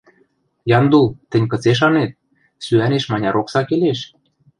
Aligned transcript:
Яндул, 0.77 1.05
тӹнь 1.29 1.47
кыце 1.51 1.71
шанет: 1.79 2.11
сӱӓнеш 2.63 3.03
маняр 3.11 3.35
окса 3.41 3.61
келеш? 3.67 3.99